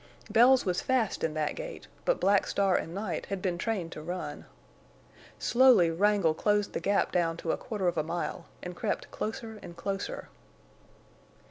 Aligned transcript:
Bells 0.31 0.65
was 0.65 0.81
fast 0.81 1.23
in 1.23 1.35
that 1.35 1.53
gait, 1.53 1.85
but 2.05 2.19
Black 2.19 2.47
Star 2.47 2.75
and 2.75 2.91
Night 2.95 3.27
had 3.27 3.39
been 3.39 3.59
trained 3.59 3.91
to 3.91 4.01
run. 4.01 4.45
Slowly 5.37 5.91
Wrangle 5.91 6.33
closed 6.33 6.73
the 6.73 6.79
gap 6.79 7.11
down 7.11 7.37
to 7.37 7.51
a 7.51 7.55
quarter 7.57 7.87
of 7.87 7.99
a 7.99 8.03
mile, 8.03 8.45
and 8.63 8.75
crept 8.75 9.11
closer 9.11 9.59
and 9.61 9.77
closer. 9.77 10.29